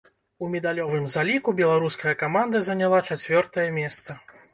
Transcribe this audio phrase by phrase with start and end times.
[0.45, 4.17] У медалёвым заліку беларуская каманда заняла чацвёртае месца.